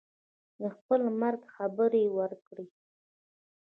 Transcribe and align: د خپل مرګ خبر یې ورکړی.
د 0.59 0.61
خپل 0.75 1.01
مرګ 1.21 1.41
خبر 1.55 1.91
یې 2.01 2.07
ورکړی. 2.17 2.67